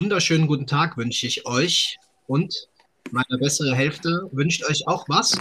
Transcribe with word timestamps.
Wunderschönen 0.00 0.48
guten 0.48 0.66
Tag 0.66 0.96
wünsche 0.96 1.28
ich 1.28 1.46
euch 1.46 2.00
und 2.26 2.68
meine 3.12 3.38
bessere 3.38 3.76
Hälfte 3.76 4.28
wünscht 4.32 4.64
euch 4.68 4.88
auch 4.88 5.08
was. 5.08 5.40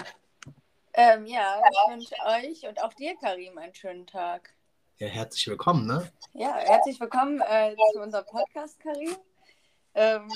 Ähm, 0.94 1.26
ja, 1.26 1.62
ich 1.68 1.92
wünsche 1.92 2.16
euch 2.28 2.68
und 2.70 2.80
auch 2.84 2.94
dir, 2.94 3.16
Karim, 3.20 3.58
einen 3.58 3.74
schönen 3.74 4.06
Tag. 4.06 4.54
Ja, 5.00 5.08
herzlich 5.08 5.48
willkommen, 5.48 5.88
ne? 5.88 6.12
Ja, 6.34 6.58
herzlich 6.58 7.00
willkommen 7.00 7.42
äh, 7.42 7.76
zu 7.94 8.02
unserem 8.02 8.26
Podcast, 8.26 8.80
Karim. 8.80 9.16
Ähm, 9.96 10.30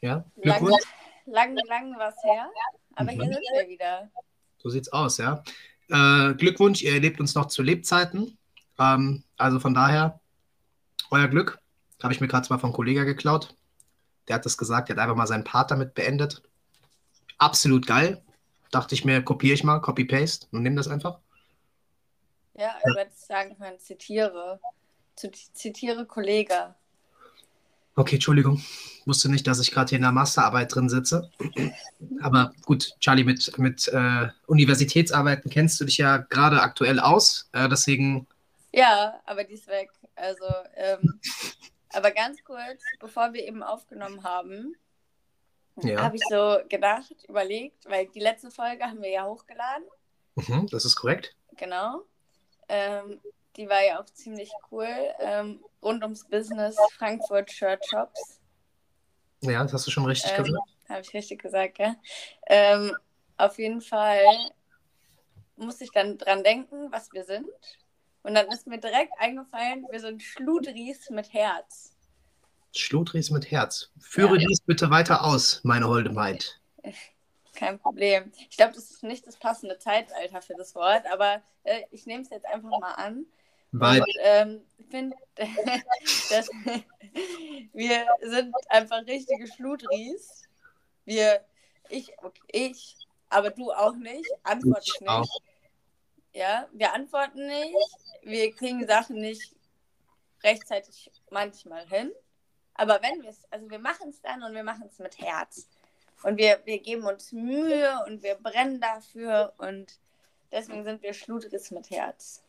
Ja, 0.00 0.24
lang, 0.36 0.58
Glückwunsch. 0.60 0.84
lang, 1.26 1.56
lang 1.66 1.98
was 1.98 2.14
her, 2.22 2.48
aber 2.96 3.10
hier 3.10 3.24
sind 3.24 3.42
wir 3.52 3.68
wieder. 3.68 4.10
So 4.58 4.68
sieht's 4.68 4.92
aus, 4.92 5.18
ja. 5.18 5.42
Äh, 5.88 6.34
Glückwunsch, 6.34 6.82
ihr 6.82 6.94
erlebt 6.94 7.20
uns 7.20 7.34
noch 7.34 7.46
zu 7.46 7.62
Lebzeiten. 7.62 8.38
Ähm, 8.78 9.24
also 9.36 9.60
von 9.60 9.74
daher, 9.74 10.20
euer 11.10 11.28
Glück. 11.28 11.60
Habe 12.02 12.12
ich 12.12 12.20
mir 12.20 12.28
gerade 12.28 12.46
mal 12.50 12.58
von 12.58 12.68
einem 12.68 12.76
Kollegen 12.76 13.06
geklaut. 13.06 13.54
Der 14.28 14.36
hat 14.36 14.44
das 14.44 14.58
gesagt, 14.58 14.88
der 14.88 14.96
hat 14.96 15.02
einfach 15.02 15.16
mal 15.16 15.26
seinen 15.26 15.44
Part 15.44 15.70
damit 15.70 15.94
beendet. 15.94 16.42
Absolut 17.38 17.86
geil. 17.86 18.22
Dachte 18.70 18.94
ich 18.94 19.04
mir, 19.04 19.22
kopiere 19.22 19.54
ich 19.54 19.64
mal, 19.64 19.80
Copy-Paste 19.80 20.48
und 20.50 20.62
nehme 20.62 20.76
das 20.76 20.88
einfach. 20.88 21.20
Ja, 22.54 22.76
ich 22.78 22.94
würde 22.94 23.10
sagen 23.14 23.56
können, 23.56 23.78
zitiere. 23.78 24.60
Zitiere 25.14 26.06
Kollege. 26.06 26.74
Okay, 27.96 28.16
Entschuldigung. 28.16 28.62
Wusste 29.06 29.30
nicht, 29.30 29.46
dass 29.46 29.60
ich 29.60 29.70
gerade 29.70 29.90
hier 29.90 29.96
in 29.96 30.02
der 30.02 30.12
Masterarbeit 30.12 30.74
drin 30.74 30.88
sitze. 30.88 31.30
Aber 32.22 32.52
gut, 32.64 32.92
Charlie, 33.00 33.24
mit, 33.24 33.56
mit 33.58 33.86
äh, 33.88 34.28
Universitätsarbeiten 34.46 35.50
kennst 35.50 35.78
du 35.80 35.84
dich 35.84 35.98
ja 35.98 36.16
gerade 36.18 36.62
aktuell 36.62 36.98
aus. 36.98 37.48
Äh, 37.52 37.68
deswegen, 37.68 38.26
Ja, 38.72 39.20
aber 39.26 39.44
die 39.44 39.54
ist 39.54 39.68
weg. 39.68 39.90
Also, 40.16 40.44
ähm, 40.76 41.20
aber 41.92 42.10
ganz 42.12 42.42
kurz, 42.44 42.82
bevor 42.98 43.32
wir 43.32 43.46
eben 43.46 43.62
aufgenommen 43.62 44.24
haben, 44.24 44.74
Ja. 45.82 46.02
habe 46.02 46.16
ich 46.16 46.22
so 46.30 46.56
gedacht, 46.68 47.12
überlegt, 47.28 47.84
weil 47.88 48.06
die 48.08 48.20
letzte 48.20 48.50
Folge 48.50 48.84
haben 48.84 49.02
wir 49.02 49.10
ja 49.10 49.24
hochgeladen. 49.24 49.84
mhm, 50.36 50.66
das 50.70 50.84
ist 50.84 50.96
korrekt. 50.96 51.36
Genau. 51.56 52.02
Ähm, 52.68 53.20
die 53.56 53.68
war 53.68 53.82
ja 53.84 54.00
auch 54.00 54.06
ziemlich 54.06 54.50
cool. 54.70 54.88
Ähm, 55.20 55.60
rund 55.82 56.02
ums 56.02 56.24
Business 56.24 56.76
Frankfurt 56.96 57.50
Shirt 57.50 57.84
Shops. 57.86 58.40
Ja, 59.42 59.62
das 59.62 59.72
hast 59.72 59.86
du 59.86 59.90
schon 59.90 60.06
richtig 60.06 60.32
Ähm, 60.36 60.44
gesagt. 60.44 60.68
Habe 60.88 61.00
ich 61.00 61.14
richtig 61.14 61.42
gesagt, 61.42 61.74
gell? 61.76 61.94
Ähm, 62.46 62.96
auf 63.36 63.58
jeden 63.58 63.80
Fall 63.80 64.22
musste 65.56 65.84
ich 65.84 65.92
dann 65.92 66.18
dran 66.18 66.42
denken, 66.42 66.90
was 66.90 67.12
wir 67.12 67.24
sind. 67.24 67.46
Und 68.22 68.34
dann 68.34 68.48
ist 68.48 68.66
mir 68.66 68.78
direkt 68.78 69.12
eingefallen, 69.18 69.86
wir 69.90 70.00
sind 70.00 70.22
Schludris 70.22 71.10
mit 71.10 71.32
Herz. 71.32 71.92
Schlotries 72.72 73.30
mit 73.30 73.50
Herz. 73.50 73.90
Führe 74.00 74.38
Ja. 74.40 74.46
dies 74.48 74.60
bitte 74.62 74.90
weiter 74.90 75.24
aus, 75.24 75.60
meine 75.62 75.86
holde 75.88 76.10
Maid. 76.10 76.60
Kein 77.54 77.78
Problem. 77.78 78.32
Ich 78.50 78.56
glaube, 78.56 78.72
das 78.72 78.90
ist 78.90 79.04
nicht 79.04 79.26
das 79.26 79.36
passende 79.36 79.78
Zeitalter 79.78 80.42
für 80.42 80.54
das 80.56 80.74
Wort, 80.74 81.04
aber 81.12 81.40
äh, 81.62 81.82
ich 81.92 82.06
nehme 82.06 82.22
es 82.22 82.30
jetzt 82.30 82.46
einfach 82.46 82.70
mal 82.70 82.94
an. 82.94 83.26
Weil, 83.76 84.00
Und 84.02 84.08
ähm, 84.22 84.60
ich 84.78 84.86
finde, 84.86 85.16
dass 86.30 86.48
wir 87.72 88.06
sind 88.22 88.54
einfach 88.68 89.04
richtige 89.06 89.48
Schludris. 89.48 90.44
Wir, 91.04 91.44
ich, 91.88 92.12
okay, 92.22 92.40
ich, 92.52 92.96
aber 93.28 93.50
du 93.50 93.72
auch 93.72 93.96
nicht, 93.96 94.30
antworte 94.44 94.84
Ich 94.86 95.00
ich 95.00 95.08
auch. 95.08 95.20
nicht. 95.20 95.42
Ja, 96.34 96.68
wir 96.72 96.92
antworten 96.92 97.46
nicht, 97.46 97.76
wir 98.22 98.52
kriegen 98.54 98.86
Sachen 98.86 99.16
nicht 99.16 99.54
rechtzeitig 100.44 101.10
manchmal 101.30 101.86
hin. 101.88 102.12
Aber 102.74 103.00
wenn 103.02 103.22
wir 103.22 103.30
es, 103.30 103.40
also 103.50 103.68
wir 103.70 103.78
machen 103.80 104.10
es 104.10 104.20
dann 104.20 104.42
und 104.44 104.54
wir 104.54 104.64
machen 104.64 104.88
es 104.88 104.98
mit 105.00 105.18
Herz. 105.18 105.68
Und 106.22 106.38
wir, 106.38 106.60
wir 106.64 106.78
geben 106.78 107.04
uns 107.04 107.32
Mühe 107.32 107.92
und 108.06 108.22
wir 108.22 108.36
brennen 108.36 108.80
dafür 108.80 109.52
und 109.58 109.98
deswegen 110.52 110.84
sind 110.84 111.02
wir 111.02 111.12
Schludris 111.12 111.72
mit 111.72 111.90
Herz. 111.90 112.43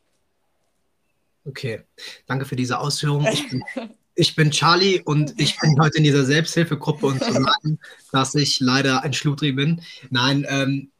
Okay, 1.45 1.83
danke 2.25 2.45
für 2.45 2.55
diese 2.55 2.79
Ausführung. 2.79 3.25
Ich 3.27 3.49
bin, 3.49 3.63
ich 4.15 4.35
bin 4.35 4.51
Charlie 4.51 5.01
und 5.01 5.39
ich 5.39 5.57
bin 5.61 5.79
heute 5.79 5.97
in 5.97 6.03
dieser 6.03 6.25
Selbsthilfegruppe 6.25 7.05
und 7.05 7.23
zu 7.23 7.31
sagen, 7.31 7.79
dass 8.11 8.35
ich 8.35 8.59
leider 8.59 9.03
ein 9.03 9.13
Schludri 9.13 9.51
bin. 9.51 9.81
Nein, 10.09 10.45
ähm, 10.49 10.91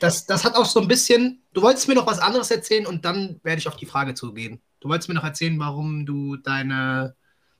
das, 0.00 0.26
das 0.26 0.44
hat 0.44 0.54
auch 0.54 0.66
so 0.66 0.80
ein 0.80 0.88
bisschen. 0.88 1.42
Du 1.54 1.62
wolltest 1.62 1.88
mir 1.88 1.94
noch 1.94 2.06
was 2.06 2.18
anderes 2.18 2.50
erzählen 2.50 2.86
und 2.86 3.04
dann 3.04 3.40
werde 3.42 3.58
ich 3.58 3.68
auf 3.68 3.76
die 3.76 3.86
Frage 3.86 4.14
zugehen. 4.14 4.60
Du 4.80 4.88
wolltest 4.88 5.08
mir 5.08 5.14
noch 5.14 5.24
erzählen, 5.24 5.58
warum 5.58 6.06
du 6.06 6.36
deine, 6.36 7.16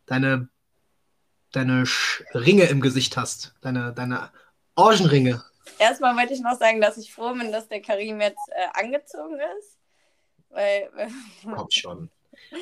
deine, 0.06 0.48
deine 1.52 1.82
Sch- 1.84 2.22
Ringe 2.34 2.64
im 2.64 2.80
Gesicht 2.80 3.16
hast. 3.16 3.54
Deine, 3.60 3.92
deine 3.92 4.30
Orgenringe. 4.76 5.42
Erstmal 5.78 6.16
wollte 6.16 6.34
ich 6.34 6.40
noch 6.40 6.58
sagen, 6.58 6.80
dass 6.80 6.96
ich 6.96 7.12
froh 7.12 7.32
bin, 7.32 7.50
dass 7.50 7.68
der 7.68 7.80
Karim 7.82 8.20
jetzt 8.20 8.38
äh, 8.50 8.80
angezogen 8.80 9.36
ist. 9.58 9.78
Weil, 10.50 10.88
Komm 11.42 11.66
schon. 11.70 12.10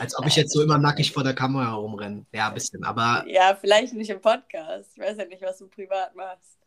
Als 0.00 0.16
ob 0.18 0.26
ich 0.26 0.36
jetzt 0.36 0.52
so 0.52 0.62
immer 0.62 0.78
nackig 0.78 1.12
vor 1.12 1.22
der 1.24 1.34
Kamera 1.34 1.74
rumrenne. 1.74 2.24
Ja, 2.32 2.48
ein 2.48 2.54
bisschen. 2.54 2.84
Aber 2.84 3.24
ja, 3.28 3.54
vielleicht 3.56 3.94
nicht 3.94 4.10
im 4.10 4.20
Podcast. 4.20 4.90
Ich 4.94 5.02
weiß 5.02 5.16
ja 5.18 5.24
nicht, 5.26 5.42
was 5.42 5.58
du 5.58 5.68
privat 5.68 6.14
machst. 6.16 6.58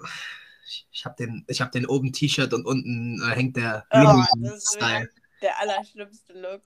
ich, 0.67 0.87
ich 0.91 1.05
habe 1.05 1.15
den, 1.17 1.43
ich 1.47 1.61
hab 1.61 1.71
den 1.71 1.85
oben 1.85 2.13
T-Shirt 2.13 2.53
und 2.53 2.65
unten 2.65 3.21
äh, 3.21 3.35
hängt 3.35 3.57
der 3.57 3.85
Oh, 3.91 4.23
Style. 4.59 5.09
der 5.41 5.59
allerschlimmste 5.59 6.33
Look. 6.33 6.61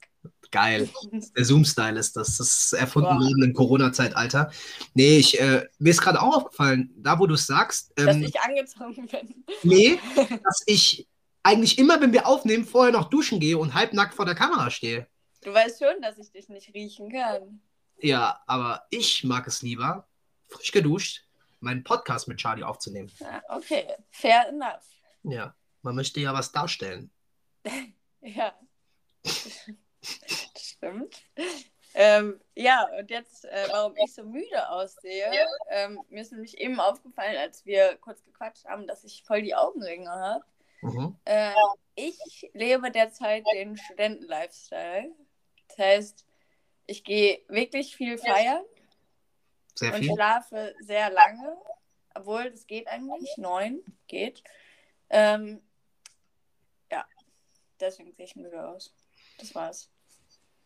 Geil. 0.51 0.87
Der 1.35 1.45
Zoom-Style 1.45 1.97
ist 1.99 2.15
das. 2.15 2.37
Das 2.37 2.47
ist 2.65 2.73
erfunden 2.73 3.09
worden 3.09 3.41
im 3.43 3.53
Corona-Zeitalter. 3.53 4.51
Nee, 4.93 5.17
ich, 5.17 5.39
äh, 5.41 5.67
mir 5.79 5.89
ist 5.89 5.99
gerade 6.01 6.21
auch 6.21 6.35
aufgefallen, 6.37 6.93
da 6.95 7.17
wo 7.17 7.25
du 7.25 7.33
es 7.33 7.47
sagst, 7.47 7.91
Dass 7.95 8.15
ähm, 8.15 8.21
ich 8.23 8.39
angezogen 8.39 9.07
bin. 9.07 9.43
nee, 9.63 9.99
dass 10.15 10.61
ich 10.67 11.07
eigentlich 11.43 11.77
immer, 11.77 12.01
wenn 12.01 12.13
wir 12.13 12.25
aufnehmen, 12.25 12.65
vorher 12.65 12.93
noch 12.93 13.09
duschen 13.09 13.39
gehe 13.39 13.57
und 13.57 13.73
halbnackt 13.73 14.13
vor 14.13 14.25
der 14.25 14.35
Kamera 14.35 14.71
stehe. 14.71 15.07
Du 15.41 15.53
weißt 15.53 15.83
schon, 15.83 16.01
dass 16.01 16.17
ich 16.17 16.31
dich 16.31 16.49
nicht 16.49 16.73
riechen 16.73 17.11
kann. 17.11 17.61
Ja, 17.97 18.41
aber 18.47 18.87
ich 18.89 19.23
mag 19.23 19.45
es 19.47 19.61
lieber, 19.61 20.07
frisch 20.47 20.71
geduscht, 20.71 21.25
meinen 21.59 21.83
Podcast 21.83 22.27
mit 22.27 22.37
Charlie 22.37 22.63
aufzunehmen. 22.63 23.11
Ja, 23.19 23.41
okay, 23.49 23.87
fair 24.09 24.47
enough. 24.49 24.83
Ja, 25.23 25.55
man 25.81 25.95
möchte 25.95 26.19
ja 26.19 26.33
was 26.33 26.51
darstellen. 26.51 27.11
Ja. 28.25 28.53
Stimmt. 30.57 31.23
Ähm, 31.93 32.39
ja, 32.55 32.87
und 32.97 33.09
jetzt, 33.09 33.43
äh, 33.43 33.67
warum 33.69 33.97
ich 33.97 34.13
so 34.13 34.23
müde 34.23 34.69
aussehe. 34.69 35.29
Ähm, 35.69 35.99
mir 36.07 36.21
ist 36.21 36.31
nämlich 36.31 36.57
eben 36.57 36.79
aufgefallen, 36.79 37.35
als 37.35 37.65
wir 37.65 37.97
kurz 37.97 38.23
gequatscht 38.23 38.63
haben, 38.63 38.87
dass 38.87 39.03
ich 39.03 39.23
voll 39.25 39.41
die 39.41 39.55
Augenringe 39.55 40.09
habe. 40.09 40.45
Mhm. 40.83 41.17
Äh, 41.23 41.53
ich 41.95 42.49
lebe 42.53 42.91
derzeit 42.91 43.45
den 43.53 43.77
Studenten-Lifestyle. 43.77 45.11
Das 45.69 45.77
heißt, 45.77 46.25
ich 46.87 47.03
gehe 47.03 47.41
wirklich 47.47 47.95
viel 47.95 48.17
feiern 48.17 48.63
Sehr 49.75 49.93
und 49.93 49.99
viel. 49.99 50.13
schlafe 50.13 50.75
sehr 50.81 51.09
lange, 51.09 51.57
obwohl 52.13 52.51
das 52.51 52.67
geht 52.67 52.87
eigentlich, 52.87 53.37
neun 53.37 53.81
geht. 54.07 54.43
Ähm, 55.09 55.61
ja, 56.91 57.05
deswegen 57.79 58.11
sehe 58.13 58.25
ich 58.25 58.35
müde 58.35 58.67
aus. 58.67 58.93
Das 59.37 59.55
war's. 59.55 59.89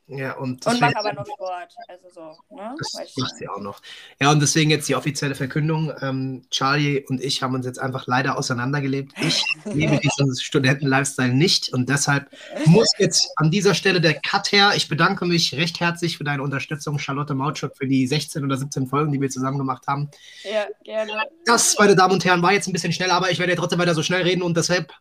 Ja, 0.10 0.36
und 0.38 0.52
Und 0.52 0.66
deswegen- 0.66 0.80
mache 0.86 0.98
aber 1.00 1.14
noch 1.14 1.26
Sport, 1.26 1.76
also 1.90 2.10
so, 2.10 2.56
ne? 2.56 2.74
Das 2.78 2.94
macht 3.18 3.36
sie 3.36 3.50
auch 3.50 3.60
noch. 3.60 3.82
Ja, 4.22 4.32
und 4.32 4.40
deswegen 4.42 4.70
jetzt 4.72 4.88
die 4.88 4.96
offizielle 4.96 5.36
Verkündung. 5.36 5.92
Ähm, 6.00 6.46
Charlie 6.50 7.04
und 7.10 7.22
ich 7.22 7.44
haben 7.44 7.54
uns 7.56 7.66
jetzt 7.66 7.78
einfach 7.78 8.08
leider 8.08 8.38
auseinandergelebt. 8.38 9.12
Ich 9.22 9.44
lebe 9.66 10.00
diesen 10.00 10.34
Studenten-Lifestyle 10.38 11.34
nicht 11.34 11.74
und 11.74 11.90
deshalb 11.90 12.30
muss 12.66 12.90
jetzt 12.98 13.30
an 13.36 13.52
dieser 13.52 13.74
Stelle 13.74 14.00
der 14.00 14.14
Cut 14.14 14.54
her. 14.54 14.72
Ich 14.78 14.88
bedanke 14.88 15.26
mich 15.26 15.54
recht 15.56 15.82
herzlich 15.82 16.18
für 16.18 16.24
deine 16.24 16.42
Unterstützung, 16.42 17.00
Charlotte 17.00 17.34
Mautschuk, 17.36 17.76
für 17.76 17.86
die 17.88 18.08
16 18.08 18.46
oder 18.46 18.56
17 18.56 18.88
Folgen, 18.88 19.12
die 19.12 19.20
wir 19.20 19.30
zusammen 19.30 19.58
gemacht 19.58 19.88
haben. 19.88 20.10
Ja, 20.50 20.68
gerne. 20.86 21.12
Das, 21.46 21.78
meine 21.80 21.96
Damen 21.98 22.14
und 22.14 22.24
Herren, 22.24 22.42
war 22.42 22.54
jetzt 22.54 22.68
ein 22.68 22.74
bisschen 22.74 22.94
schnell, 22.94 23.12
aber 23.12 23.30
ich 23.30 23.40
werde 23.40 23.52
ja 23.52 23.60
trotzdem 23.60 23.80
weiter 23.80 23.94
so 23.94 24.04
schnell 24.04 24.22
reden 24.22 24.42
und 24.42 24.56
deshalb 24.56 24.94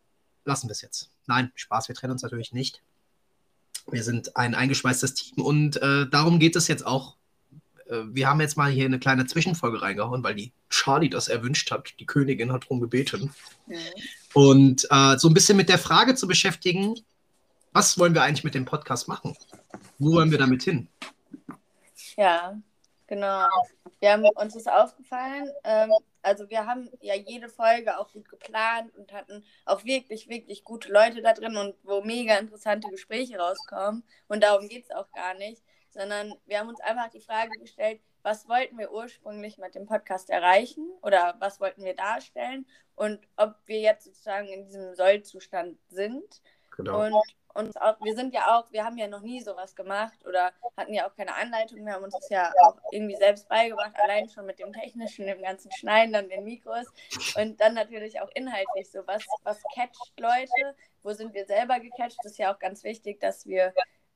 lassen 0.44 0.66
wir 0.69 0.72
es 0.72 0.82
jetzt. 0.82 1.10
Nein, 1.26 1.52
Spaß, 1.54 1.86
wir 1.86 1.94
trennen 1.94 2.12
uns 2.12 2.22
natürlich 2.22 2.52
nicht. 2.52 2.82
Wir 3.90 4.02
sind 4.02 4.36
ein 4.36 4.54
eingeschweißtes 4.54 5.14
Team 5.14 5.44
und 5.44 5.80
äh, 5.80 6.08
darum 6.08 6.38
geht 6.38 6.56
es 6.56 6.68
jetzt 6.68 6.86
auch. 6.86 7.16
Äh, 7.88 8.02
wir 8.08 8.28
haben 8.28 8.40
jetzt 8.40 8.56
mal 8.56 8.70
hier 8.70 8.84
eine 8.84 8.98
kleine 8.98 9.26
Zwischenfolge 9.26 9.80
reingehauen, 9.80 10.22
weil 10.24 10.34
die 10.34 10.52
Charlie 10.70 11.10
das 11.10 11.28
erwünscht 11.28 11.70
hat. 11.70 11.94
Die 12.00 12.06
Königin 12.06 12.52
hat 12.52 12.64
darum 12.64 12.80
gebeten. 12.80 13.32
Mhm. 13.66 13.76
Und 14.34 14.86
äh, 14.90 15.16
so 15.18 15.28
ein 15.28 15.34
bisschen 15.34 15.56
mit 15.56 15.68
der 15.68 15.78
Frage 15.78 16.14
zu 16.14 16.26
beschäftigen, 16.26 16.94
was 17.72 17.98
wollen 17.98 18.14
wir 18.14 18.22
eigentlich 18.22 18.44
mit 18.44 18.54
dem 18.54 18.64
Podcast 18.64 19.06
machen? 19.06 19.36
Wo 19.98 20.12
wollen 20.12 20.30
wir 20.30 20.38
damit 20.38 20.62
hin? 20.62 20.88
Ja, 22.16 22.56
genau. 23.06 23.46
Wir 24.00 24.12
haben 24.12 24.24
uns 24.34 24.56
ist 24.56 24.68
aufgefallen, 24.68 25.48
ähm, 25.64 25.90
Also 26.26 26.50
wir 26.50 26.67
haben 26.67 26.90
ja 27.02 27.14
jede 27.14 27.49
Folge 27.49 27.96
auch 28.00 28.12
gut 28.12 28.28
geplant 28.28 28.93
und 28.96 29.12
hatten 29.12 29.44
auch 29.64 29.84
wirklich, 29.84 30.28
wirklich 30.28 30.64
gute 30.64 30.90
Leute 30.90 31.23
da 31.23 31.32
drin 31.32 31.56
und 31.56 31.76
wo 31.84 32.00
mega 32.02 32.37
interessante 32.37 32.88
Gespräche 32.88 33.38
rauskommen. 33.38 34.02
Und 34.26 34.43
darum 34.43 34.67
geht 34.67 34.87
es 34.87 34.90
auch 34.90 35.08
gar 35.12 35.34
nicht, 35.34 35.62
sondern 35.90 36.34
wir 36.46 36.58
haben 36.58 36.69
uns 36.69 36.81
einfach 36.81 37.11
die 37.11 37.20
Frage 37.20 37.56
gestellt, 37.61 38.00
was 38.25 38.49
wollten 38.49 38.76
wir 38.76 38.90
ursprünglich 38.90 39.56
mit 39.58 39.76
dem 39.76 39.87
Podcast 39.87 40.28
erreichen 40.28 40.90
oder 41.00 41.37
was 41.38 41.61
wollten 41.61 41.84
wir 41.84 41.94
darstellen 41.94 42.67
und 42.96 43.20
ob 43.37 43.55
wir 43.67 43.79
jetzt 43.79 44.05
sozusagen 44.05 44.49
in 44.49 44.64
diesem 44.64 44.96
Sollzustand 44.96 45.79
sind. 45.90 46.43
Genau. 46.76 47.05
Und 47.05 47.22
uns 47.56 47.76
auch, 47.76 47.97
wir 48.00 48.14
sind 48.14 48.35
ja 48.35 48.56
auch, 48.56 48.70
wir 48.70 48.85
haben 48.85 48.99
ja 48.99 49.08
noch 49.08 49.23
nie 49.23 49.41
sowas 49.41 49.75
gemacht 49.75 50.25
oder 50.26 50.53
hatten 50.76 50.93
ja 50.94 51.08
auch 51.08 51.14
keine 51.14 51.35
Anleitung. 51.35 51.85
Wir 51.85 51.94
haben 51.94 52.05
uns 52.05 52.14
das 52.14 52.29
ja 52.29 52.53
auch 52.62 52.76
irgendwie 52.93 53.17
selbst 53.17 53.49
beigebracht, 53.49 53.94
allein 53.97 54.29
schon 54.29 54.47
mit 54.47 54.58
dem 54.58 54.73
technischen, 54.73 55.26
dem 55.26 55.43
ganzen 55.43 55.73
Schneiden, 55.73 56.12
dann 56.12 56.29
den 56.29 56.44
Mikros 56.44 56.87
und 57.37 57.61
dann 57.61 57.75
natürlich 57.75 58.20
auch 58.20 58.31
inhaltlich 58.35 58.91
so, 58.91 59.06
was, 59.06 59.25
was 59.43 59.62
catcht 59.75 60.12
Leute, 60.19 60.76
wo 61.03 61.12
sind 61.12 61.35
wir 61.35 61.47
selber 61.47 61.81
gecatcht, 61.81 62.19
das 62.23 62.32
ist 62.32 62.38
ja 62.38 62.55
auch 62.55 62.58
ganz 62.58 62.85
wichtig, 62.85 63.20
dass 63.20 63.47
wir 63.47 63.73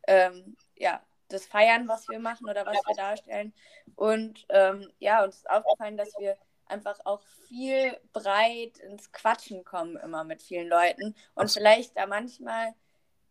ähm, 0.07 0.57
ja, 0.77 1.01
das 1.29 1.47
feiern, 1.47 1.89
was 1.89 2.09
wir 2.09 2.19
machen 2.19 2.49
oder 2.49 2.67
was 2.67 2.79
wir 2.87 2.95
darstellen. 2.95 3.53
Und 3.97 4.47
ähm, 4.49 4.91
ja, 4.99 5.25
uns 5.25 5.37
ist 5.37 5.51
aufgefallen, 5.51 5.97
dass 5.97 6.13
wir 6.19 6.37
einfach 6.67 6.99
auch 7.05 7.23
viel 7.49 7.99
breit 8.13 8.79
ins 8.79 9.13
Quatschen 9.13 9.65
kommen 9.65 9.97
immer 9.97 10.25
mit 10.25 10.43
vielen 10.43 10.69
Leuten 10.69 11.17
und 11.35 11.51
vielleicht 11.51 11.97
da 11.97 12.07
manchmal 12.07 12.75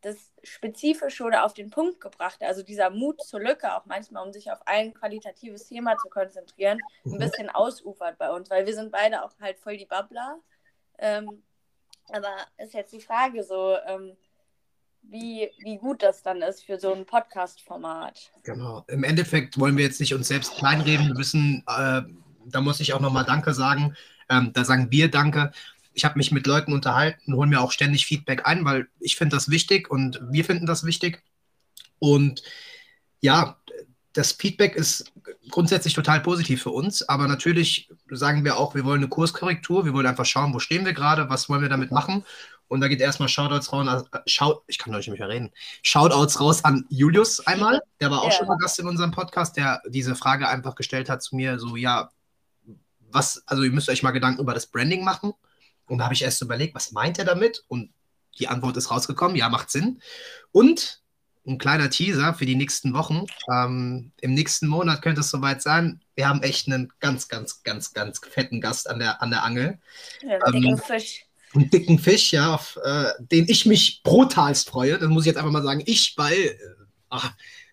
das 0.02 0.16
Spezifische 0.44 1.24
oder 1.24 1.46
auf 1.46 1.54
den 1.54 1.70
Punkt 1.70 2.00
gebracht, 2.00 2.42
also 2.42 2.64
dieser 2.64 2.90
Mut 2.90 3.22
zur 3.22 3.42
Lücke, 3.42 3.76
auch 3.76 3.86
manchmal, 3.86 4.26
um 4.26 4.32
sich 4.32 4.52
auf 4.52 4.66
ein 4.66 4.94
qualitatives 4.94 5.68
Thema 5.68 5.98
zu 5.98 6.10
konzentrieren, 6.10 6.80
ein 7.06 7.12
mhm. 7.12 7.18
bisschen 7.18 7.50
ausufert 7.50 8.18
bei 8.18 8.32
uns, 8.32 8.50
weil 8.50 8.66
wir 8.66 8.74
sind 8.74 8.92
beide 8.92 9.24
auch 9.24 9.32
halt 9.42 9.60
voll 9.60 9.78
die 9.78 9.86
Babbler. 9.86 10.40
Ähm, 10.98 11.44
aber 12.10 12.36
ist 12.58 12.74
jetzt 12.74 12.94
die 12.94 13.02
Frage 13.02 13.44
so, 13.44 13.76
ähm, 13.86 14.16
wie, 15.02 15.50
wie 15.60 15.78
gut 15.78 16.04
das 16.04 16.24
dann 16.24 16.42
ist 16.42 16.64
für 16.64 16.80
so 16.80 16.94
ein 16.94 17.06
Podcast-Format. 17.06 18.32
Genau. 18.44 18.84
Im 18.88 19.04
Endeffekt 19.04 19.60
wollen 19.60 19.78
wir 19.78 19.86
jetzt 19.86 20.00
nicht 20.00 20.14
uns 20.14 20.28
selbst 20.28 20.56
kleinreden. 20.56 21.08
Wir 21.08 21.18
wissen, 21.18 21.64
äh, 21.68 22.02
da 22.46 22.62
muss 22.62 22.80
ich 22.80 22.94
auch 22.94 23.00
nochmal 23.00 23.26
Danke 23.26 23.54
sagen. 23.54 23.96
Ähm, 24.30 24.52
da 24.54 24.64
sagen 24.64 24.92
wir 24.92 25.10
Danke 25.10 25.52
ich 25.94 26.06
habe 26.06 26.18
mich 26.18 26.32
mit 26.32 26.48
Leuten 26.48 26.74
unterhalten, 26.74 27.36
hole 27.36 27.50
mir 27.50 27.62
auch 27.62 27.72
ständig 27.72 28.06
Feedback 28.06 28.48
ein, 28.48 28.66
weil 28.66 28.88
ich 29.00 29.16
finde 29.16 29.36
das 29.36 29.50
wichtig 29.50 29.90
und 29.90 30.20
wir 30.30 30.46
finden 30.46 30.66
das 30.66 30.84
wichtig. 30.84 31.24
Und 32.00 32.44
ja, 33.22 33.58
das 34.14 34.32
Feedback 34.32 34.76
ist 34.76 35.12
grundsätzlich 35.50 35.94
total 35.94 36.22
positiv 36.22 36.64
für 36.64 36.72
uns, 36.72 37.08
aber 37.08 37.28
natürlich 37.28 37.90
sagen 38.10 38.44
wir 38.44 38.58
auch, 38.58 38.76
wir 38.76 38.86
wollen 38.86 39.02
eine 39.02 39.10
Kurskorrektur, 39.10 39.86
wir 39.86 39.94
wollen 39.94 40.08
einfach 40.08 40.26
schauen, 40.26 40.54
wo 40.54 40.60
stehen 40.60 40.86
wir 40.86 40.94
gerade, 40.94 41.30
was 41.30 41.50
wollen 41.50 41.62
wir 41.62 41.70
damit 41.70 41.92
machen. 41.92 42.26
Und 42.68 42.82
da 42.82 42.88
geht 42.88 43.02
erstmal 43.02 43.30
Shoutouts 43.30 43.74
raus, 43.74 44.06
äh, 44.12 44.20
Shout, 44.28 44.62
ich 44.68 44.78
kann 44.78 44.94
euch 44.94 45.08
nicht 45.08 45.20
mehr 45.20 45.28
reden. 45.28 45.52
Shoutouts 45.82 46.40
raus 46.40 46.64
an 46.64 46.86
Julius 46.90 47.46
einmal, 47.48 47.82
der 48.00 48.12
war 48.12 48.22
auch 48.22 48.26
ja. 48.26 48.32
schon 48.32 48.48
mal 48.48 48.58
Gast 48.58 48.80
in 48.80 48.88
unserem 48.88 49.12
Podcast, 49.12 49.58
der 49.58 49.82
diese 49.88 50.16
Frage 50.16 50.48
einfach 50.48 50.76
gestellt 50.76 51.10
hat 51.10 51.24
zu 51.24 51.36
mir, 51.36 51.60
so 51.60 51.76
ja, 51.76 52.10
was, 53.12 53.44
also 53.48 53.64
ihr 53.64 53.72
müsst 53.72 53.90
euch 53.90 54.04
mal 54.04 54.12
Gedanken 54.12 54.42
über 54.42 54.54
das 54.54 54.68
Branding 54.68 55.04
machen. 55.04 55.34
Und 55.90 56.00
da 56.00 56.06
habe 56.06 56.14
ich 56.14 56.22
erst 56.22 56.42
überlegt, 56.42 56.76
was 56.76 56.92
meint 56.92 57.20
er 57.20 57.26
damit? 57.26 57.64
Und 57.68 57.92
die 58.38 58.48
Antwort 58.48 58.78
ist 58.78 58.92
rausgekommen, 58.92 59.36
ja, 59.36 59.50
macht 59.50 59.70
Sinn. 59.70 60.02
Und 60.52 61.02
ein 61.46 61.58
kleiner 61.58 61.90
Teaser 61.90 62.34
für 62.34 62.46
die 62.46 62.56
nächsten 62.56 62.94
Wochen. 62.94 63.26
Ähm, 63.52 64.12
Im 64.22 64.34
nächsten 64.34 64.68
Monat 64.68 65.02
könnte 65.02 65.22
es 65.22 65.30
soweit 65.30 65.62
sein. 65.62 66.02
Wir 66.16 66.28
haben 66.28 66.44
echt 66.44 66.68
einen 66.68 66.92
ganz, 67.00 67.28
ganz, 67.28 67.64
ganz, 67.64 67.94
ganz 67.94 68.20
fetten 68.20 68.62
Gast 68.62 68.90
an 68.90 69.00
der, 69.00 69.22
an 69.22 69.32
der 69.32 69.44
Angel. 69.44 69.80
Ja, 70.22 70.38
einen 70.40 70.62
dicken 70.62 70.78
ähm, 70.78 70.78
Fisch. 70.78 71.26
Einen 71.54 71.70
dicken 71.70 72.00
Fisch, 72.00 72.32
ja, 72.32 72.54
auf 72.54 72.78
äh, 72.84 73.12
den 73.20 73.48
ich 73.50 73.66
mich 73.66 74.04
brutalst 74.04 74.70
freue. 74.70 75.00
Das 75.00 75.10
muss 75.10 75.24
ich 75.24 75.28
jetzt 75.28 75.38
einfach 75.38 75.52
mal 75.52 75.64
sagen. 75.64 75.82
Ich, 75.86 76.14
weil, 76.18 76.58
äh, 77.12 77.18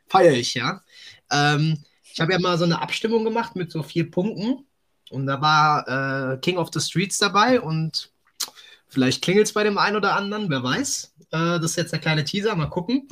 feiere 0.08 0.32
ich, 0.32 0.54
ja. 0.54 0.82
Ähm, 1.30 1.84
ich 2.12 2.20
habe 2.20 2.32
ja 2.32 2.38
mal 2.38 2.56
so 2.56 2.64
eine 2.64 2.80
Abstimmung 2.80 3.24
gemacht 3.24 3.56
mit 3.56 3.70
so 3.70 3.82
vier 3.82 4.10
Punkten. 4.10 4.65
Und 5.10 5.26
da 5.26 5.40
war 5.40 6.32
äh, 6.32 6.38
King 6.38 6.58
of 6.58 6.70
the 6.72 6.80
Streets 6.80 7.18
dabei 7.18 7.60
und 7.60 8.10
vielleicht 8.88 9.22
klingelt 9.22 9.46
es 9.46 9.52
bei 9.52 9.62
dem 9.62 9.78
einen 9.78 9.96
oder 9.96 10.16
anderen, 10.16 10.50
wer 10.50 10.62
weiß. 10.62 11.14
Äh, 11.30 11.60
das 11.60 11.62
ist 11.72 11.76
jetzt 11.76 11.92
der 11.92 12.00
kleine 12.00 12.24
Teaser, 12.24 12.54
mal 12.56 12.66
gucken. 12.66 13.08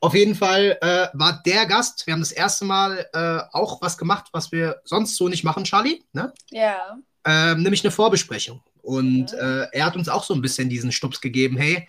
Auf 0.00 0.14
jeden 0.14 0.34
Fall 0.34 0.78
äh, 0.80 1.06
war 1.12 1.42
der 1.46 1.66
Gast, 1.66 2.06
wir 2.06 2.14
haben 2.14 2.20
das 2.20 2.32
erste 2.32 2.64
Mal 2.64 3.06
äh, 3.12 3.40
auch 3.52 3.80
was 3.80 3.96
gemacht, 3.96 4.26
was 4.32 4.50
wir 4.50 4.80
sonst 4.84 5.16
so 5.16 5.28
nicht 5.28 5.44
machen, 5.44 5.64
Charlie. 5.64 6.02
Ne? 6.12 6.32
Ja. 6.50 6.98
Ähm, 7.24 7.62
nämlich 7.62 7.84
eine 7.84 7.92
Vorbesprechung. 7.92 8.62
Und 8.82 9.32
mhm. 9.32 9.68
er 9.70 9.86
hat 9.86 9.94
uns 9.94 10.08
auch 10.08 10.24
so 10.24 10.34
ein 10.34 10.42
bisschen 10.42 10.68
diesen 10.68 10.90
Stups 10.90 11.20
gegeben, 11.20 11.56
hey, 11.56 11.86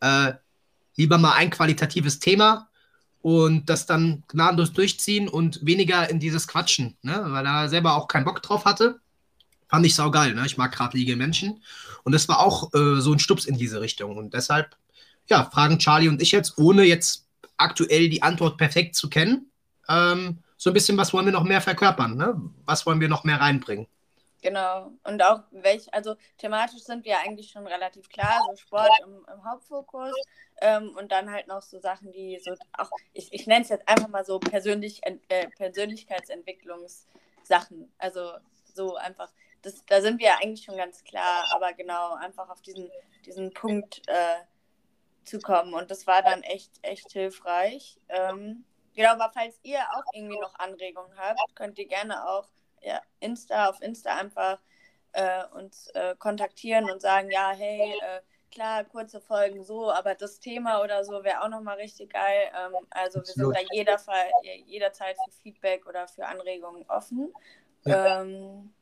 äh, 0.00 0.32
lieber 0.96 1.16
mal 1.16 1.34
ein 1.34 1.50
qualitatives 1.50 2.18
Thema 2.18 2.68
und 3.22 3.70
das 3.70 3.86
dann 3.86 4.24
gnadenlos 4.28 4.72
durchziehen 4.72 5.28
und 5.28 5.64
weniger 5.64 6.10
in 6.10 6.18
dieses 6.18 6.48
Quatschen, 6.48 6.96
ne? 7.02 7.24
weil 7.28 7.46
er 7.46 7.68
selber 7.68 7.94
auch 7.94 8.08
keinen 8.08 8.24
Bock 8.24 8.42
drauf 8.42 8.64
hatte. 8.64 8.98
Fand 9.68 9.86
ich 9.86 9.94
saugeil, 9.94 10.34
ne? 10.34 10.44
Ich 10.44 10.58
mag 10.58 10.72
geradlinige 10.72 11.16
Menschen. 11.16 11.62
Und 12.02 12.12
das 12.12 12.28
war 12.28 12.40
auch 12.40 12.74
äh, 12.74 13.00
so 13.00 13.10
ein 13.12 13.18
Stups 13.18 13.46
in 13.46 13.56
diese 13.56 13.80
Richtung. 13.80 14.18
Und 14.18 14.34
deshalb, 14.34 14.76
ja, 15.30 15.48
fragen 15.50 15.78
Charlie 15.78 16.08
und 16.08 16.20
ich 16.20 16.30
jetzt, 16.30 16.58
ohne 16.58 16.82
jetzt 16.82 17.26
aktuell 17.56 18.10
die 18.10 18.22
Antwort 18.22 18.58
perfekt 18.58 18.96
zu 18.96 19.08
kennen, 19.08 19.46
ähm, 19.88 20.38
so 20.58 20.68
ein 20.68 20.74
bisschen, 20.74 20.98
was 20.98 21.14
wollen 21.14 21.24
wir 21.24 21.32
noch 21.32 21.44
mehr 21.44 21.62
verkörpern, 21.62 22.16
ne? 22.16 22.38
Was 22.66 22.84
wollen 22.84 23.00
wir 23.00 23.08
noch 23.08 23.24
mehr 23.24 23.40
reinbringen? 23.40 23.86
Genau. 24.42 24.92
Und 25.04 25.22
auch 25.22 25.44
welch, 25.52 25.94
also 25.94 26.16
thematisch 26.36 26.82
sind 26.82 27.04
wir 27.04 27.20
eigentlich 27.20 27.50
schon 27.50 27.64
relativ 27.66 28.08
klar, 28.08 28.40
so 28.50 28.56
Sport 28.56 28.90
im, 29.04 29.24
im 29.32 29.44
Hauptfokus 29.44 30.12
ähm, 30.60 30.96
und 30.96 31.12
dann 31.12 31.30
halt 31.30 31.46
noch 31.46 31.62
so 31.62 31.78
Sachen, 31.78 32.10
die 32.10 32.40
so 32.40 32.56
auch, 32.76 32.90
ich, 33.12 33.32
ich 33.32 33.46
nenne 33.46 33.62
es 33.62 33.68
jetzt 33.68 33.88
einfach 33.88 34.08
mal 34.08 34.24
so 34.24 34.40
persönlich, 34.40 35.00
äh, 35.04 35.48
Persönlichkeitsentwicklungssachen. 35.56 37.92
Also 37.98 38.32
so 38.74 38.96
einfach, 38.96 39.30
das, 39.62 39.86
da 39.86 40.00
sind 40.00 40.18
wir 40.18 40.36
eigentlich 40.38 40.64
schon 40.64 40.76
ganz 40.76 41.04
klar, 41.04 41.46
aber 41.52 41.72
genau, 41.72 42.14
einfach 42.14 42.50
auf 42.50 42.62
diesen, 42.62 42.90
diesen 43.24 43.54
Punkt 43.54 44.02
äh, 44.08 44.40
zu 45.24 45.38
kommen. 45.38 45.72
Und 45.72 45.92
das 45.92 46.08
war 46.08 46.22
dann 46.22 46.42
echt, 46.42 46.72
echt 46.82 47.12
hilfreich. 47.12 48.00
Ähm, 48.08 48.64
genau, 48.96 49.10
aber 49.10 49.30
falls 49.32 49.60
ihr 49.62 49.78
auch 49.78 50.02
irgendwie 50.12 50.40
noch 50.40 50.56
Anregungen 50.56 51.16
habt, 51.16 51.38
könnt 51.54 51.78
ihr 51.78 51.86
gerne 51.86 52.28
auch 52.28 52.48
ja, 52.82 53.00
Insta, 53.20 53.68
auf 53.68 53.80
Insta 53.80 54.16
einfach 54.16 54.58
äh, 55.12 55.44
uns 55.54 55.88
äh, 55.94 56.14
kontaktieren 56.18 56.90
und 56.90 57.00
sagen, 57.00 57.30
ja, 57.30 57.52
hey, 57.54 57.92
äh, 57.92 58.20
klar, 58.52 58.84
kurze 58.84 59.20
Folgen 59.20 59.64
so, 59.64 59.90
aber 59.90 60.14
das 60.14 60.38
Thema 60.38 60.82
oder 60.82 61.04
so 61.04 61.24
wäre 61.24 61.42
auch 61.42 61.48
nochmal 61.48 61.76
richtig 61.76 62.12
geil. 62.12 62.50
Ähm, 62.54 62.86
also 62.90 63.20
wir 63.20 63.24
sind 63.24 63.54
da 63.54 63.60
jeder 63.72 63.98
Fall, 63.98 64.26
jederzeit 64.66 65.16
für 65.24 65.32
Feedback 65.42 65.86
oder 65.86 66.06
für 66.06 66.26
Anregungen 66.26 66.84
offen. 66.88 67.32
Ja. 67.84 68.22
Ähm, 68.22 68.72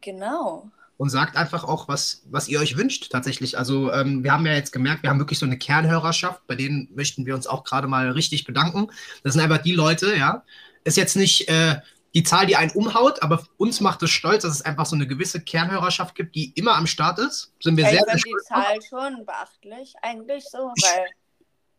genau. 0.00 0.70
Und 0.98 1.10
sagt 1.10 1.36
einfach 1.36 1.64
auch, 1.64 1.88
was, 1.88 2.22
was 2.30 2.48
ihr 2.48 2.60
euch 2.60 2.76
wünscht 2.76 3.10
tatsächlich. 3.10 3.58
Also 3.58 3.92
ähm, 3.92 4.22
wir 4.22 4.32
haben 4.32 4.46
ja 4.46 4.52
jetzt 4.52 4.72
gemerkt, 4.72 5.02
wir 5.02 5.10
haben 5.10 5.18
wirklich 5.18 5.38
so 5.38 5.46
eine 5.46 5.58
Kernhörerschaft, 5.58 6.46
bei 6.46 6.54
denen 6.54 6.88
möchten 6.94 7.26
wir 7.26 7.34
uns 7.34 7.46
auch 7.46 7.64
gerade 7.64 7.88
mal 7.88 8.10
richtig 8.10 8.44
bedanken. 8.44 8.88
Das 9.24 9.32
sind 9.32 9.42
einfach 9.42 9.62
die 9.62 9.72
Leute, 9.72 10.14
ja. 10.14 10.44
Ist 10.84 10.96
jetzt 10.96 11.16
nicht, 11.16 11.48
äh, 11.48 11.76
die 12.14 12.22
Zahl, 12.22 12.46
die 12.46 12.56
einen 12.56 12.70
umhaut, 12.72 13.22
aber 13.22 13.46
uns 13.56 13.80
macht 13.80 14.02
es 14.02 14.10
stolz, 14.10 14.42
dass 14.42 14.52
es 14.52 14.62
einfach 14.62 14.86
so 14.86 14.94
eine 14.94 15.06
gewisse 15.06 15.40
Kernhörerschaft 15.40 16.14
gibt, 16.14 16.34
die 16.34 16.52
immer 16.52 16.76
am 16.76 16.86
Start 16.86 17.18
ist. 17.18 17.52
Sind 17.60 17.76
wir 17.76 17.84
ja, 17.84 17.90
sehr, 17.90 18.04
sehr 18.04 18.16
die 18.16 18.34
Zahl 18.46 18.82
schon 18.82 19.24
beachtlich, 19.24 19.94
eigentlich 20.02 20.44
so, 20.44 20.58
weil. 20.58 21.06